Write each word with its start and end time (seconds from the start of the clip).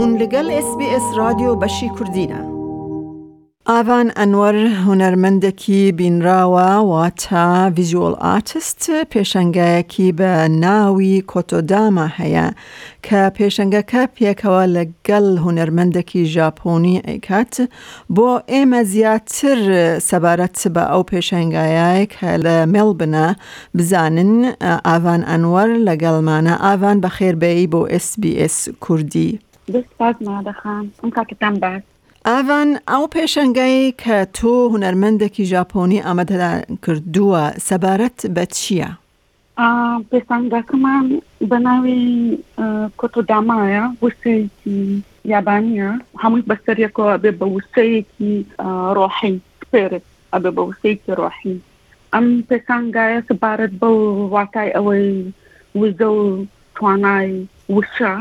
هون 0.00 0.10
لەگەل 0.22 0.48
SسBS 0.66 1.04
رادیۆ 1.18 1.50
بەشی 1.62 1.88
کوردینە. 1.96 2.40
ئاوان 3.70 4.08
ئەنوەر 4.20 4.56
هوەرمەندێکی 4.84 5.80
بینراوە 5.98 6.68
واتە 6.90 7.46
ڤیژۆل 7.76 8.14
ئاتست 8.24 8.82
پێشنگایەکی 9.12 10.08
بە 10.18 10.32
ناوی 10.62 11.14
کۆتۆداما 11.32 12.06
هەیە 12.18 12.46
کە 13.06 13.20
پێشنگەکە 13.38 14.02
پێکەوە 14.16 14.62
لەگەڵ 14.76 15.26
هوەرمەندێکی 15.44 16.22
ژاپۆنی 16.34 16.96
ئەیکات 17.06 17.54
بۆ 18.16 18.30
ئێمە 18.52 18.80
زیاتر 18.92 19.58
سەبارەت 20.08 20.56
بە 20.74 20.84
ئەو 20.92 21.02
پێشنگایە 21.10 21.90
کە 22.14 22.30
لە 22.44 22.56
مێڵ 22.72 22.88
بنە 23.00 23.26
بزانن 23.76 24.32
ئاوان 24.86 25.22
ئەنوەر 25.30 25.68
لەگەڵمانە 25.88 26.54
ئاوان 26.64 26.96
بە 27.04 27.10
خێربەی 27.16 27.62
بۆ 27.72 27.80
SسBS 28.06 28.56
کوردی. 28.86 29.32
دەست 29.72 29.90
پاک 29.98 30.16
نادەخان 30.28 30.84
ئەم 31.00 31.10
کاکتان 31.16 31.54
باش 31.64 31.82
ئاان 32.28 32.70
ئەو 32.92 33.04
پێشنگایی 33.16 33.94
کە 34.02 34.16
تۆ 34.38 34.52
هوەرمەندێکی 34.72 35.48
ژاپۆنی 35.54 36.04
ئامەدەدا 36.06 36.50
کردووە 36.84 37.42
سەبارەت 37.68 38.18
بە 38.34 38.44
چییە؟ 38.56 38.90
پێسانگاکەمان 40.10 41.06
بە 41.50 41.58
ناوی 41.66 42.02
کۆتۆ 43.00 43.20
دامایە 43.30 43.84
وسەیەکی 44.04 44.76
یابانیە 45.32 45.90
هەمووی 46.22 46.46
بەسەرێکەوە 46.50 47.14
بێ 47.22 47.30
بە 47.40 47.46
وسەیەکی 47.56 48.32
ڕۆحی 48.96 49.36
پێرت 49.72 50.04
ئەبێ 50.32 50.50
بە 50.56 50.62
وسەیەکی 50.68 51.12
ڕۆحی 51.20 51.56
ئەم 52.14 52.26
پێسانگایە 52.50 53.20
سەبارەت 53.28 53.72
بە 53.80 53.88
واتای 54.34 54.74
ئەوەی 54.76 55.08
وزە 55.80 56.08
و 56.18 56.22
توانای 56.76 57.30
وشە 57.74 58.14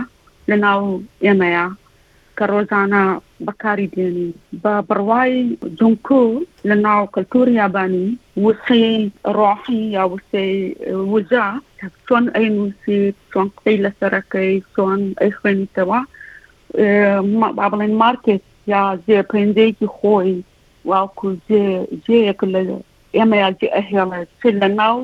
لە 0.49 0.55
ناو 0.65 0.83
ئێمەیە 1.25 1.65
کە 2.37 2.43
ڕۆژانە 2.51 3.03
بەکاری 3.47 3.87
دێنی 3.95 4.29
بە 4.63 4.73
بڕوای 4.89 5.33
جونکو 5.79 6.21
لە 6.69 6.75
ناو 6.87 7.01
کللتور 7.13 7.47
یابانی 7.61 8.07
وسی 8.45 8.85
ڕاحی 9.37 9.81
یا 9.95 10.03
وسی 10.13 10.49
وجا 11.11 11.45
چۆن 12.07 12.25
ئەی 12.35 12.47
نووسی 12.55 12.99
چۆن 13.31 13.47
قەی 13.61 13.77
لەسەرەکەی 13.85 14.51
چۆن 14.75 15.01
ئەی 15.21 15.31
خوێنیتەوە 15.39 15.99
با 17.57 17.65
بڵێن 17.71 17.93
مارکت 18.03 18.43
یا 18.73 18.83
جێ 19.05 19.19
پێندەیەکی 19.31 19.87
خۆی 19.97 20.31
واکو 20.89 21.27
جێ 21.47 21.65
جێیەک 22.05 22.39
لە 22.53 22.61
ئێمە 23.15 23.35
یا 23.43 23.49
جێ 23.59 23.67
ئەهێڵێت 23.77 24.29
چ 24.39 24.41
لە 24.61 24.67
ناو 24.81 24.97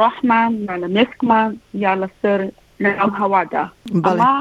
ڕحمان 0.00 0.52
یا 0.68 0.74
لە 0.82 0.88
مێسکمان 0.94 1.50
یا 1.84 1.92
لەسەر 2.02 2.40
لەناو 2.84 3.10
هەوادا 3.20 3.62
بەڵا 4.04 4.34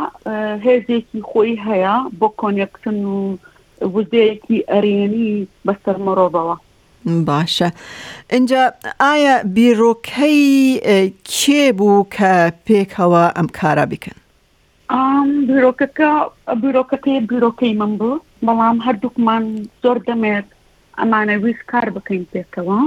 هێزێکی 0.66 1.20
خۆی 1.30 1.52
هەیە 1.68 1.96
بۆ 2.20 2.28
کۆنیکسن 2.42 3.00
و 3.14 3.18
وزەیەکی 3.96 4.58
ئەرێنی 4.72 5.30
بەسەر 5.68 5.98
مرۆڤەوە 6.06 6.56
باشە 7.28 7.70
اینجا 8.34 8.64
ئایا 9.04 9.36
بیرۆکەی 9.56 10.44
کێ 11.36 11.64
بوو 11.78 12.08
کە 12.16 12.34
پێکەوە 12.68 13.24
ئەم 13.38 13.48
کارە 13.58 13.86
بکەن 13.92 14.18
بیرۆکەکە 15.50 16.12
بیرۆکەکەی 16.64 17.20
بیرۆکەی 17.30 17.74
من 17.82 17.92
بوو 18.00 18.24
بەڵام 18.48 18.78
هەردووکمان 18.86 19.44
زۆر 19.84 19.98
دەمێت 20.08 20.48
ئەمانە 21.00 21.36
ویست 21.44 21.64
کار 21.72 21.88
بکەین 21.96 22.24
پێکەوە 22.34 22.80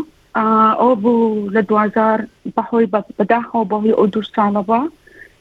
ئەو 0.80 0.92
بوو 1.02 1.50
لە 1.54 1.60
دوزار 1.70 2.20
بەهۆی 2.56 2.90
بەداخەوە 3.18 3.64
بەهۆی 3.70 3.96
ئەو 3.98 4.06
دوو 4.12 4.24
ساڵەوە 4.36 4.80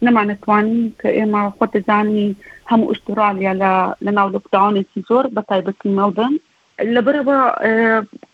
نەمانەتوانین 0.05 0.81
کە 1.01 1.09
ئێمە 1.17 1.41
خۆ 1.57 1.65
دەزانانی 1.73 2.35
هەموو 2.69 2.89
ئوسترالیا 2.91 3.53
لە 3.63 3.73
لە 4.05 4.11
ناو 4.17 4.27
لەکداونێکی 4.35 4.99
زۆر 5.09 5.25
بە 5.35 5.41
تایبەتی 5.49 5.95
مەڵدن 5.97 6.33
لەبەرەوە 6.95 7.39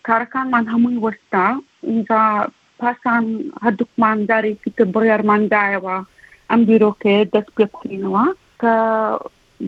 کارەکانمان 0.06 0.64
هەمووی 0.72 1.02
وەستا 1.04 1.46
اینجا 1.90 2.20
پاسان 2.80 3.24
هەردووکمان 3.64 4.18
دارێکی 4.30 4.70
تر 4.76 4.86
بڕیارماندایەوە 4.94 5.96
ئەم 6.50 6.60
بیرۆکەیە 6.68 7.28
دەست 7.34 7.50
پێکردینەوە 7.56 8.24
کە 8.60 8.72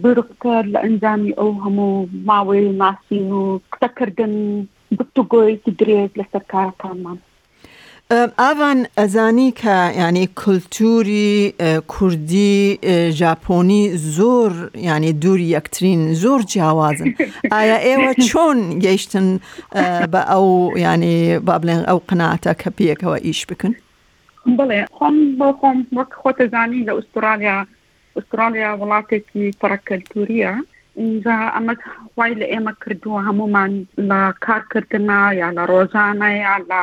بکە 0.02 0.54
لە 0.72 0.78
ئەنجامی 0.84 1.32
ئەو 1.38 1.50
هەموو 1.64 1.94
ماوەی 2.28 2.64
ناسین 2.82 3.26
و 3.40 3.44
قسەکردن 3.72 4.34
گفتوگۆیەکی 4.98 5.76
درێز 5.80 6.10
لەسەر 6.20 6.42
کارەکانمان 6.52 7.18
ئاوان 8.14 8.80
ئەزانی 8.98 9.50
کە 9.60 9.76
ینی 9.98 10.26
کللتوری 10.36 11.54
کوردی 11.88 12.78
ژاپۆنی 13.18 13.84
زۆر 13.94 14.50
ینی 14.74 15.12
دووری 15.12 15.50
یەکترین 15.56 16.12
زۆر 16.22 16.40
جیاوازن 16.50 17.10
ئایا 17.54 17.78
ئێوە 17.86 18.10
چۆن 18.28 18.58
گەیشتن 18.84 19.26
بە 20.12 20.20
ئەو 20.30 20.46
ینی 20.86 21.38
با 21.46 21.54
بڵێن 21.62 21.82
ئەو 21.88 21.98
قناتە 22.08 22.52
کە 22.60 22.68
پێکەوە 22.78 23.16
ئیش 23.26 23.40
بکن 23.48 23.72
بڵێ 24.58 24.80
خۆم 24.96 25.16
بۆ 25.38 25.48
خۆم 25.60 25.78
وەک 25.98 26.10
خۆتەزانی 26.22 26.86
لە 26.88 26.92
ئوسترالیا 26.98 27.58
ئوسترالیا 28.16 28.70
وڵاتێکی 28.80 29.44
پڕەکەلتوریە 29.60 30.52
اینجا 31.02 31.38
ئەمە 31.54 31.74
وای 32.16 32.32
لە 32.40 32.46
ئێمە 32.52 32.72
کردووە 32.82 33.20
هەمومان 33.28 33.72
لە 34.08 34.20
کارکردنا 34.46 35.20
یا 35.40 35.48
لە 35.56 35.62
ڕۆژانە 35.70 36.30
یا 36.46 36.56
لە 36.70 36.80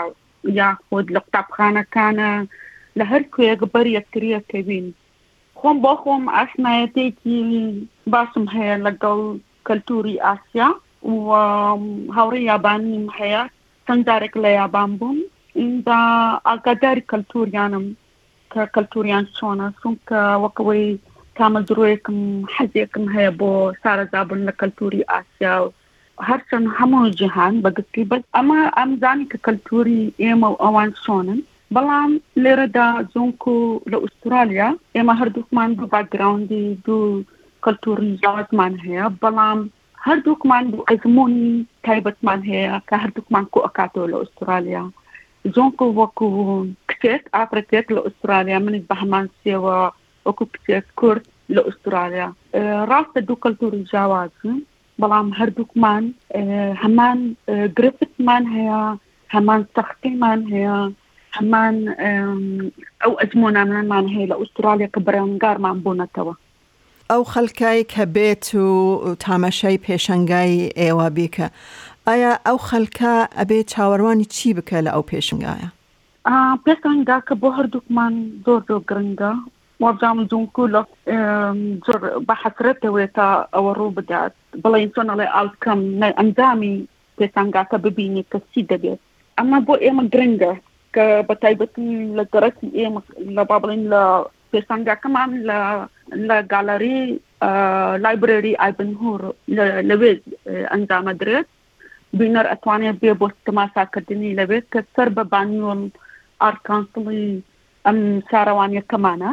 یاخود 0.59 1.05
لە 1.15 1.19
قوتابخانەکانە 1.25 2.31
لە 2.97 3.03
هەر 3.11 3.23
کوێک 3.33 3.59
بەر 3.73 3.85
یەکتریە 3.97 4.39
کەوین 4.51 4.85
خۆم 5.59 5.77
بۆ 5.83 5.93
خۆم 6.03 6.23
ئاسنایەتێکی 6.35 7.37
باشم 8.13 8.45
هەیە 8.55 8.75
لەگەڵ 8.85 9.19
کەلتوری 9.67 10.21
ئاسیا 10.25 10.69
و 11.09 11.15
هاوڕی 12.17 12.47
یابانیم 12.51 13.05
هەیە 13.19 13.43
چەندجارێک 13.85 14.33
لە 14.43 14.49
یابان 14.59 14.89
بووم 14.99 15.19
ایندا 15.61 16.01
ئاگاداری 16.47 17.07
کەلتوریانم 17.11 17.85
کە 18.51 18.61
کەلتوریان 18.75 19.25
چۆنە 19.37 19.67
چونکە 19.81 20.19
وەکەوەی 20.43 20.87
کامە 21.37 21.59
درۆیەکم 21.67 22.19
حەزیەکم 22.55 23.05
هەیە 23.15 23.31
بۆ 23.39 23.49
سارەزابن 23.81 24.39
لە 24.49 24.53
کەلتوری 24.59 25.07
ئاسیا 25.11 25.53
و 25.63 25.67
هەرچەند 26.29 26.67
هەموو 26.79 27.09
جیهان 27.19 27.53
بەگستی 27.65 28.03
بەس 28.11 28.23
ئەمە 28.35 28.59
ئەمزانی 28.77 29.29
کە 29.31 29.37
کەلتوری 29.45 30.13
ئێمە 30.23 30.47
و 30.51 30.61
ئەوان 30.63 30.91
شۆنن 31.03 31.39
بەڵام 31.75 32.11
لێرەدا 32.43 32.87
زۆنکو 33.13 33.55
لە 33.91 33.97
ئوسترالیا 34.03 34.69
ئێمە 34.95 35.13
هەردووکمان 35.21 35.69
بە 35.79 35.85
باگراوندی 35.93 36.65
دوو 36.85 37.23
کەلتوری 37.63 38.11
یاوتمان 38.25 38.73
هەیە 38.85 39.05
بەڵام 39.21 39.59
هەردووکمان 40.07 40.63
بوو 40.71 40.87
ئەزمموی 40.89 41.35
تایبەتمان 41.85 42.41
هەیە 42.49 42.75
کە 42.87 42.95
هەردووکمان 43.03 43.45
کو 43.51 43.59
ئەکاتەوە 43.65 44.07
لە 44.11 44.17
ئوسترالیا 44.21 44.83
زۆنکو 45.55 45.85
وەکو 45.99 46.27
کتێک 46.89 47.21
ئافرەتێک 47.35 47.85
لە 47.95 47.99
ئوسترالیا 48.05 48.57
منیت 48.65 48.85
بە 48.89 48.95
هەمان 49.01 49.25
سێوە 49.41 49.77
وەکو 50.25 50.45
کتێک 50.53 50.85
کورد 50.99 51.23
لە 51.55 51.61
ئوسترالیا 51.67 52.27
ڕاستە 52.89 53.19
دوو 53.27 53.41
کەلتوری 53.43 53.87
جیاوازن 53.91 54.59
بەڵام 55.01 55.27
هەردووکمان 55.39 56.03
هەمان 56.83 57.17
گرفتمان 57.77 58.43
هەیە 58.55 58.81
هەمان 59.33 59.61
سەختیمان 59.75 60.39
هەیە 60.53 60.77
هەمان 61.37 61.75
ئەو 63.01 63.13
ئەجمۆنامانمان 63.21 64.05
هەیە 64.13 64.27
لە 64.31 64.35
ئوسترالیا 64.41 64.89
کە 64.93 64.99
بەرەنگارمان 65.05 65.77
بوونەتەوە 65.83 66.33
ئەو 67.11 67.21
خەلکای 67.33 67.81
کە 67.93 68.03
بێت 68.15 68.45
و 68.55 69.15
تامەشای 69.23 69.77
پێشنگای 69.87 70.55
ئێوە 70.81 71.07
بیکە 71.17 71.47
ئایا 72.07 72.33
ئەو 72.47 72.57
خەلکە 72.69 73.13
ئەبێ 73.39 73.59
چاوەڕوانی 73.71 74.27
چی 74.35 74.49
بکە 74.57 74.77
لە 74.85 74.89
ئەو 74.93 75.03
پێشنگایە 75.11 75.69
پێشنگا 76.65 77.17
کە 77.27 77.33
بۆ 77.41 77.47
هەردووکمان 77.57 78.13
زۆر 78.45 78.61
زۆر 78.69 78.81
گرنگە 78.89 79.31
وەزام 79.81 80.19
دوونکو 80.31 80.61
لە 80.73 80.81
زۆر 81.85 81.99
بە 82.27 82.33
حەسرەتەوێت 82.41 83.11
تا 83.17 83.27
ئەوە 83.53 83.71
ڕوو 83.79 83.95
بدات 83.97 84.33
بڵێن 84.63 84.89
چۆنەڵێ 84.95 85.27
ئالکەم 85.35 85.81
ئەندامی 86.19 86.75
پێسانگاتە 87.19 87.77
ببینی 87.85 88.25
کەسی 88.31 88.63
دەبێت 88.71 88.99
ئەمە 89.37 89.57
بۆ 89.67 89.73
ئێمە 89.83 90.03
گرنگە 90.13 90.53
کە 90.95 91.05
بە 91.27 91.33
تایبەتی 91.43 91.89
لە 92.17 92.23
گەڕەتی 92.33 92.67
ئێمە 92.79 93.01
لە 93.35 93.43
با 93.49 93.57
بڵین 93.63 93.83
لە 93.93 94.01
پێسانگاکەمان 94.53 95.31
لە 95.49 95.59
لە 96.27 96.37
گالەری 96.53 96.99
لایبرری 98.03 98.59
ئایبنهور 98.61 99.21
لەوێ 99.89 100.11
ئەنجامە 100.71 101.13
درێت 101.21 101.47
بینەر 102.19 102.45
ئەتوانێت 102.51 102.97
بێ 103.03 103.11
بۆ 103.21 103.27
تەماساکردنی 103.47 104.35
لەوێت 104.39 104.65
کە 104.73 104.79
سەر 104.93 105.09
بە 105.17 105.23
بانیۆن 105.31 105.81
ئارکانسڵی 106.43 107.25
ئەم 107.85 107.99
شارەوانیەکەمانە 108.29 109.31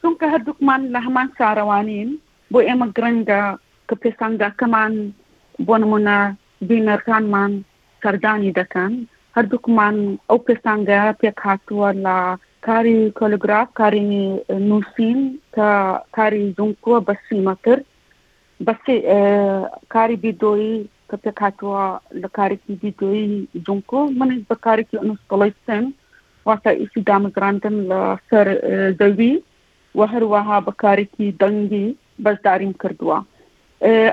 چونکە 0.00 0.26
هەردووکمان 0.32 0.80
لە 0.94 1.00
هەمان 1.06 1.28
شارەوانین 1.38 2.08
بۆ 2.52 2.58
ئێمە 2.68 2.86
گرنگە 2.96 3.42
کە 3.88 3.94
پێسەنگاکەمان 4.02 4.92
بۆ 5.66 5.74
نمونە 5.82 6.18
بینەرکانمان 6.68 7.52
کردانی 8.02 8.56
دەکەن 8.60 8.92
هەردووکمان 9.36 9.96
ئەو 10.28 10.38
پێسانگە 10.46 11.00
پێک 11.20 11.38
هاتووە 11.46 11.88
لە 12.04 12.16
کاری 12.66 12.98
کۆلگراف 13.18 13.68
کاری 13.80 14.02
نووسین 14.68 15.18
کە 15.54 15.68
کاری 16.16 16.42
زونکووە 16.56 16.98
بە 17.06 17.14
سیمە 17.26 17.54
کرد 17.64 17.84
بەسی 18.66 18.96
کاری 19.94 20.16
بیدۆیی 20.24 20.76
کە 21.08 21.16
پێک 21.22 21.38
هاتووە 21.44 21.84
لە 22.22 22.28
کارێکی 22.36 22.72
بیدۆیی 22.82 23.28
جونکۆ 23.66 24.00
منیش 24.18 24.40
بە 24.50 24.56
کارێکی 24.66 24.98
ئەنووسڵی 25.00 25.52
سند 25.66 25.88
واسایوسی 26.48 27.00
دامەزراندن 27.10 27.76
لە 27.90 28.00
سەر 28.30 28.46
زەوی 28.98 29.32
و 29.98 30.00
هەروەها 30.12 30.56
بەکارێکی 30.66 31.26
دەنگی 31.40 31.88
بەشداریم 32.24 32.72
کردووە 32.82 33.18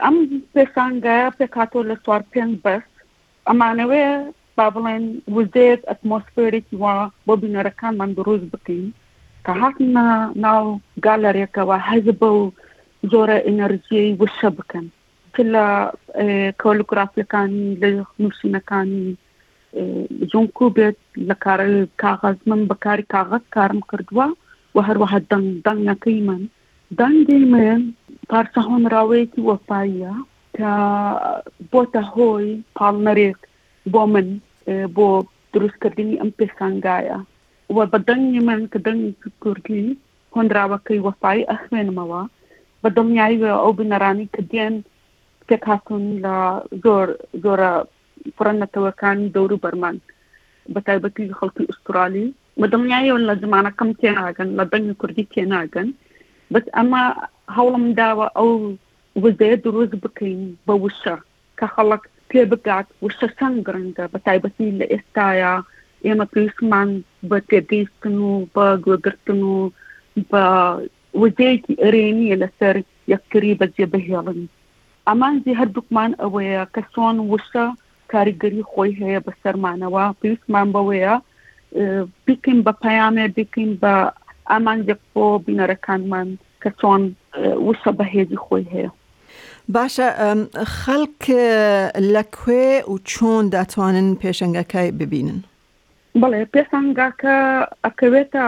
ئەم 0.03 0.17
پێسانگە 0.55 1.17
پێکاتۆ 1.39 1.79
لە 1.89 1.95
سوار 2.03 2.21
پێنج 2.33 2.53
بەس 2.65 2.85
ئەمانەوەی 3.49 4.07
با 4.57 4.67
بڵێن 4.75 5.05
وزێت 5.35 5.81
ئەتمۆسفێرێکی 5.89 6.75
وە 6.83 6.95
بۆ 7.25 7.33
بینەرەکانمان 7.43 8.11
دروست 8.19 8.45
بکەین 8.53 8.87
کە 9.45 9.51
هاتنە 9.61 10.05
ناو 10.45 10.65
گالەرێکەوە 11.05 11.77
هەز 11.87 12.05
بە 12.19 12.29
و 12.41 12.43
زۆرە 13.11 13.37
ئینەرژیی 13.47 14.17
وشە 14.21 14.49
بکەن 14.57 14.85
لە 15.53 15.65
کۆلوگرافیەکانی 16.63 17.77
لە 17.81 17.89
نووسینەکانی 18.21 19.09
ژونکو 20.31 20.65
بێت 20.77 20.97
لە 21.29 21.35
کار 21.45 21.61
کاغاز 22.03 22.37
من 22.49 22.61
بەکاری 22.69 23.05
کاغەت 23.15 23.43
کارم 23.55 23.79
کردووە 23.89 24.27
و 24.75 24.77
هەروەها 24.87 25.19
دەنگ 25.31 25.47
دەنگەکەی 25.67 26.19
من 26.29 26.41
دەنگی 26.99 27.41
من 27.53 27.81
پارچە 28.31 28.61
هۆنراوەیەکی 28.69 29.45
وەفااییە 29.49 30.13
کە 30.55 30.71
بۆتە 31.71 32.01
هۆی 32.13 32.45
پاڵنەرێک 32.77 33.39
بۆ 33.93 34.01
من 34.13 34.27
بۆ 34.95 35.07
دروستکردنی 35.53 36.19
ئەم 36.21 36.31
پێسانگایە 36.39 37.19
و 37.75 37.77
بە 37.91 37.97
دەنگی 38.09 38.41
من 38.49 38.61
کە 38.71 38.79
دەنگی 38.87 39.13
کوردی 39.43 39.97
هۆنراوەکەی 40.35 41.03
وەفاایی 41.07 41.47
ئەخوێنمەوە 41.51 42.21
بە 42.81 42.89
دڵنیایی 42.95 43.43
ئەو 43.61 43.71
بنەرانی 43.79 44.27
کە 44.35 44.41
دێن 44.51 44.75
پێک 45.47 45.63
هاتون 45.69 46.03
لە 46.23 46.37
زۆر 46.83 47.07
زۆرە 47.43 47.73
پڕەتەوەەکانی 48.37 49.31
دەور 49.35 49.51
و 49.53 49.61
بەرمان 49.63 49.95
بە 50.73 50.79
تایبەتی 50.87 51.35
خەڵکی 51.39 51.69
ئوسترالی 51.69 52.27
بە 52.59 52.67
دڵنیایەوە 52.73 53.21
لە 53.29 53.35
زمانەکەم 53.43 53.89
تێناگەن 54.01 54.49
لە 54.57 54.63
بەنی 54.71 54.97
کوردی 55.01 55.29
تێناگەن 55.33 55.89
بەس 56.53 56.65
ئەمە 56.75 57.03
هەوڵم 57.55 57.85
داوە 57.99 58.27
ئەو 58.37 58.49
وزەیە 59.23 59.57
دروست 59.65 59.93
بکەین 60.03 60.41
بە 60.67 60.73
وشە 60.83 61.15
کە 61.57 61.65
خەڵک 61.73 62.03
پێ 62.29 62.41
بگات 62.51 62.87
وشە 63.05 63.27
سەنگ 63.37 63.57
گرنگە 63.67 64.05
بە 64.13 64.17
تایبەتی 64.27 64.75
لە 64.79 64.85
ئێستاە 64.91 65.51
ئێمە 66.05 66.25
پێشمان 66.33 66.89
بە 67.29 67.37
تێگەیستن 67.49 68.15
و 68.29 68.31
بە 68.55 68.65
گوێگرتن 68.83 69.41
و 69.51 69.55
بە 70.31 70.43
وزەیەکی 71.21 71.79
ئەرێنیە 71.83 72.35
لەسەر 72.43 72.75
یەکتری 73.13 73.57
بەجێ 73.59 73.85
بهێڵن 73.93 74.41
ئەمان 75.07 75.35
زی 75.43 75.53
هەردووکمان 75.59 76.11
ئەوەیە 76.21 76.63
کە 76.73 76.81
سۆن 76.93 77.15
وشە 77.31 77.65
کاریگەری 78.13 78.61
خۆی 78.71 78.91
هەیە 79.01 79.19
بە 79.25 79.31
سەرمانەوە 79.43 80.05
پێویستمان 80.21 80.67
بەوەیە 80.75 81.15
بیکەین 82.25 82.59
بە 82.65 82.73
پەیامێ 82.83 83.25
بکەین 83.35 83.71
بە 83.81 83.93
ئامانجێک 84.51 85.01
بۆ 85.13 85.25
بینەرەکانمان 85.47 86.27
کە 86.61 86.69
چۆن 86.79 87.01
وسە 87.67 87.91
بەهێزی 87.97 88.41
خۆی 88.45 88.65
هەیە 88.73 88.91
باشە 89.75 90.07
خەڵک 90.77 91.23
لەکوێ 92.15 92.67
و 92.91 92.95
چۆن 93.11 93.43
دەتوانن 93.55 94.09
پێشنگەکەی 94.21 94.89
ببینن 94.99 95.39
بڵێ 96.21 96.41
پێسەنگاکە 96.53 97.35
ئەکەوێتە 97.85 98.47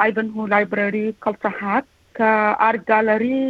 ئایبن 0.00 0.28
هو 0.34 0.42
لایبرەری 0.54 1.14
کەڵتەهات 1.22 1.86
کە 2.16 2.30
ئارگالەری 2.62 3.42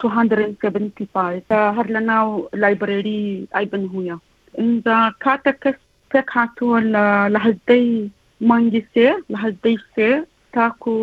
275 0.00 1.42
هەر 1.76 1.86
لە 1.94 2.00
ناو 2.10 2.28
لایبرەری 2.62 3.24
ئایبن 3.54 3.84
هوە 3.92 4.16
إذا 4.58 5.14
كاتك 5.20 5.78
كاتو 6.10 6.78
لهدي 7.34 8.10
مانجيسي 8.40 9.10
لهدي 9.30 9.76
سي 9.96 10.24
تاكو 10.52 10.94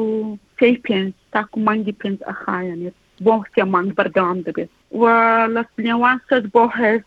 سيبينز 0.60 1.12
تاكو 1.34 1.60
مانجي 1.60 1.92
بينز 2.04 2.18
أخا 2.24 2.54
يعني 2.62 2.92
بوهتي 3.19 3.62
مانج 3.63 3.92
بردام 3.94 4.42
دبي 4.42 4.68
ولسنيوان 4.92 6.19
سد 6.30 6.50
بوهز 6.52 7.02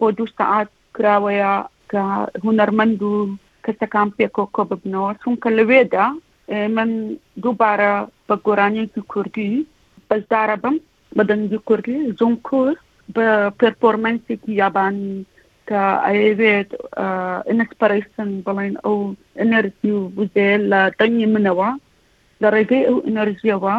بودو 0.00 0.26
ساعات 0.26 0.68
كراويا 0.96 1.66
كهنرمندو 1.90 3.28
كسكان 3.64 4.08
بيكو 4.18 4.46
كوب 4.46 4.80
بنور 4.84 5.16
سون 5.24 5.36
كالويدا 5.36 6.12
من 6.50 7.16
دوباره 7.36 8.08
بگورانی 8.28 8.86
کوردی 9.08 9.66
بزداربم 10.10 10.78
بدن 11.16 11.58
کوردی 11.64 12.12
زون 12.20 12.36
کور 12.36 12.74
به 13.14 13.50
پرفورمنسی 13.50 14.30
که 14.36 14.48
یابانی 14.52 15.24
کە 15.68 15.82
ئەوێت 16.06 16.70
ئەپەرسن 17.60 18.30
بڵێن 18.46 18.74
ئەو 18.84 18.98
ئەنەرژی 19.40 19.90
و 19.98 20.02
بزێ 20.16 20.50
لە 20.70 20.80
دەنگی 21.00 21.30
منەوە 21.34 21.70
لە 22.42 22.48
ڕێگەی 22.54 22.86
ئەو 22.88 22.98
ئەنەرژیەوە 23.06 23.74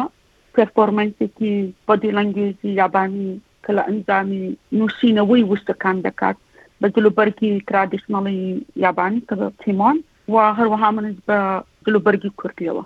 پرفۆرمەنسێکی 0.54 1.54
بەدی 1.86 2.14
لەنگێزی 2.18 2.76
یابانی 2.80 3.28
کە 3.64 3.70
لە 3.76 3.82
ئەنجامی 3.88 4.44
نووسینەوەی 4.78 5.46
وشتەکان 5.50 5.96
دەکات 6.06 6.36
بە 6.80 6.86
جلوبەرگی 6.94 7.52
ترادیشنەڵی 7.68 8.40
یابانی 8.84 9.24
کە 9.28 9.34
بە 9.40 9.46
تیمۆن 9.60 9.96
و 10.32 10.36
هەروەها 10.58 10.90
منج 10.96 11.16
بە 11.28 11.38
جلوبەرگی 11.86 12.30
کوردیەوە 12.40 12.84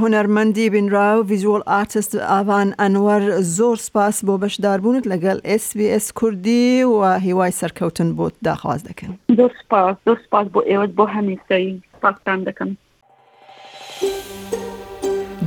هوەرمەندی 0.00 0.66
بینراو 0.74 1.26
ویژۆل 1.30 1.62
ئارتست 1.74 2.12
ئاوان 2.34 2.68
ئەنوەر 2.82 3.22
زۆر 3.56 3.76
سپاس 3.86 4.16
بۆ 4.26 4.34
بەشداربوونت 4.42 5.04
لەگەڵ 5.12 5.38
SسBS 5.62 6.04
کوردی 6.18 6.64
و 6.84 6.96
هیوای 7.26 7.50
سەرکەوتن 7.60 8.08
بۆت 8.18 8.34
داخواز 8.44 8.80
دەکەن 8.88 9.12
زۆر 9.38 9.50
سپاس 9.62 9.94
زۆر 10.06 10.18
سپاس 10.26 10.46
بۆ 10.54 10.60
ئێوەت 10.70 10.92
بۆ 10.98 11.04
هەمیسایی 11.16 11.72
پاکستان 12.02 12.40
دەکەم. 12.48 12.70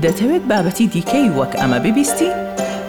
دەتەوێت 0.04 0.44
بابەتی 0.50 0.88
دیکەی 0.94 1.28
وەک 1.40 1.54
ئەمە 1.60 1.80
ببیستی؟ 1.86 2.30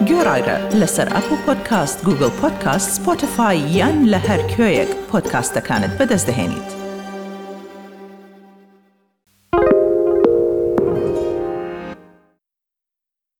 گۆڕایرە 0.07 0.57
لەسەر 0.81 1.07
ئەپ 1.15 1.27
و 1.31 1.35
پۆدکاست 1.45 1.97
گوگل 2.05 2.31
پۆدکاست 2.41 2.89
سپۆتفاای 2.97 3.57
یان 3.77 3.97
لە 4.13 4.19
هەر 4.27 4.41
کوێیەک 4.53 4.91
پۆدکاستەکانت 5.09 5.91
بەدەستدەێنیت. 5.99 6.84